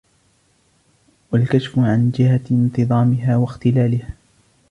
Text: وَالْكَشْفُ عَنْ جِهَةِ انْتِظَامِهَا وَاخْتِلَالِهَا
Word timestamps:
وَالْكَشْفُ 1.31 1.79
عَنْ 1.79 2.11
جِهَةِ 2.11 2.39
انْتِظَامِهَا 2.51 3.37
وَاخْتِلَالِهَا 3.37 4.09